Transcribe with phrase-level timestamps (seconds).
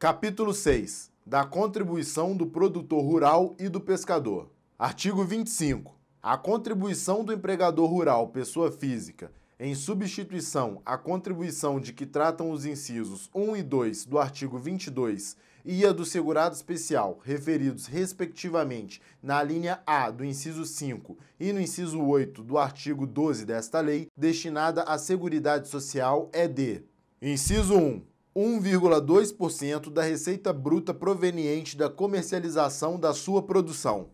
[0.00, 1.10] Capítulo 6.
[1.26, 4.48] Da contribuição do produtor rural e do pescador.
[4.78, 5.94] Artigo 25.
[6.22, 12.64] A contribuição do empregador rural, pessoa física, em substituição à contribuição de que tratam os
[12.64, 15.36] incisos 1 e 2 do artigo 22
[15.66, 21.60] e a do segurado especial, referidos respectivamente na linha A do inciso 5 e no
[21.60, 26.82] inciso 8 do artigo 12 desta lei, destinada à Seguridade Social é de:
[27.20, 28.09] inciso 1.
[28.34, 34.10] 1,2% da receita bruta proveniente da comercialização da sua produção.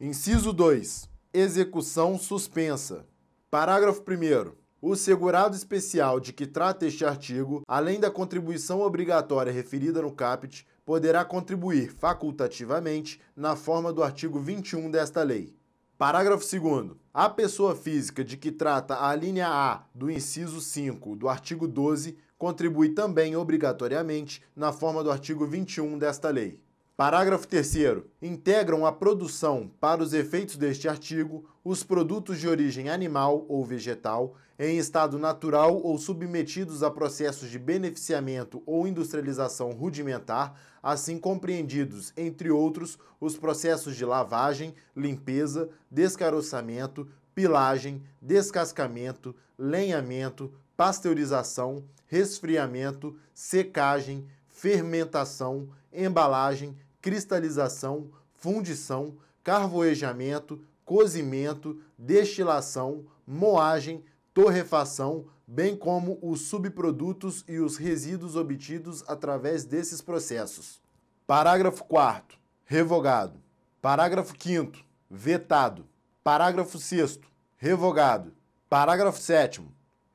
[0.00, 1.08] Inciso 2.
[1.32, 3.06] Execução suspensa.
[3.50, 10.00] Parágrafo 1 o segurado especial de que trata este artigo, além da contribuição obrigatória referida
[10.00, 15.54] no caput, poderá contribuir facultativamente na forma do artigo 21 desta lei.
[15.98, 16.92] Parágrafo 2.
[17.12, 22.16] A pessoa física de que trata a linha A do inciso 5 do artigo 12
[22.40, 26.58] contribui também obrigatoriamente na forma do artigo 21 desta lei.
[26.96, 27.74] Parágrafo 3.
[28.22, 34.36] Integram a produção, para os efeitos deste artigo, os produtos de origem animal ou vegetal,
[34.58, 42.50] em estado natural ou submetidos a processos de beneficiamento ou industrialização rudimentar, assim compreendidos, entre
[42.50, 56.74] outros, os processos de lavagem, limpeza, descaroçamento, pilagem, descascamento, lenhamento, pasteurização, resfriamento, secagem, fermentação, embalagem,
[57.02, 59.14] cristalização, fundição,
[59.44, 70.00] carvoejamento, cozimento, destilação, moagem, torrefação, bem como os subprodutos e os resíduos obtidos através desses
[70.00, 70.80] processos.
[71.26, 73.38] Parágrafo 4 revogado.
[73.82, 74.78] Parágrafo 5
[75.10, 75.86] vetado.
[76.24, 77.20] Parágrafo 6
[77.58, 78.32] revogado.
[78.66, 79.60] Parágrafo 7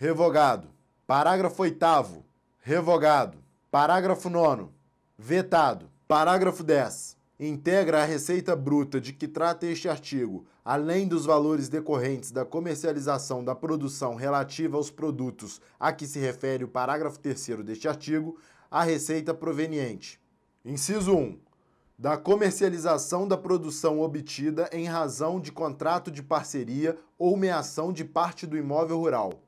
[0.00, 0.66] revogado.
[1.06, 2.24] Parágrafo 8
[2.58, 3.36] revogado.
[3.70, 4.68] Parágrafo 9
[5.18, 5.90] vetado.
[6.08, 7.18] Parágrafo 10.
[7.38, 13.44] Integra a receita bruta de que trata este artigo, além dos valores decorrentes da comercialização
[13.44, 18.38] da produção relativa aos produtos a que se refere o parágrafo 3 deste artigo,
[18.70, 20.18] a receita proveniente.
[20.64, 21.38] Inciso 1.
[21.98, 28.46] Da comercialização da produção obtida em razão de contrato de parceria ou meação de parte
[28.46, 29.42] do imóvel rural.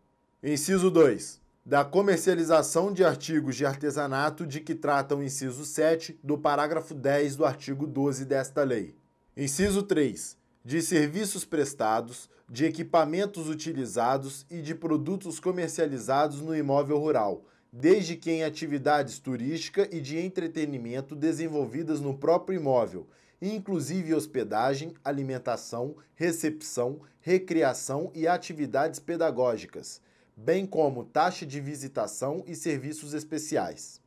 [0.44, 6.36] Inciso 2 da comercialização de artigos de artesanato de que trata o inciso 7 do
[6.36, 8.96] parágrafo 10 do artigo 12 desta lei.
[9.36, 10.36] Inciso 3.
[10.64, 18.32] De serviços prestados, de equipamentos utilizados e de produtos comercializados no imóvel rural, desde que
[18.32, 23.06] em atividades turística e de entretenimento desenvolvidas no próprio imóvel,
[23.40, 30.02] inclusive hospedagem, alimentação, recepção, recreação e atividades pedagógicas
[30.36, 34.00] bem como taxa de visitação e serviços especiais.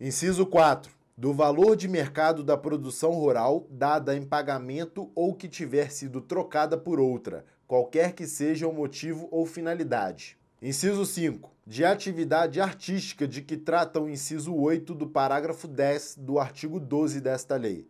[0.00, 0.92] Inciso 4.
[1.16, 6.78] Do valor de mercado da produção rural dada em pagamento ou que tiver sido trocada
[6.78, 10.38] por outra, qualquer que seja o motivo ou finalidade.
[10.62, 11.50] Inciso 5.
[11.66, 17.20] De atividade artística de que trata o inciso 8 do parágrafo 10 do artigo 12
[17.20, 17.86] desta lei.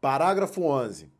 [0.00, 1.13] Parágrafo 11.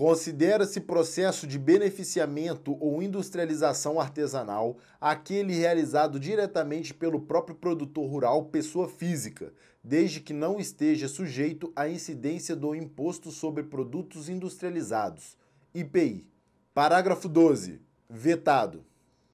[0.00, 8.88] Considera-se processo de beneficiamento ou industrialização artesanal aquele realizado diretamente pelo próprio produtor rural, pessoa
[8.88, 9.52] física,
[9.84, 15.36] desde que não esteja sujeito à incidência do Imposto sobre Produtos Industrializados,
[15.74, 16.26] IPI.
[16.72, 17.82] Parágrafo 12.
[18.08, 18.89] Vetado.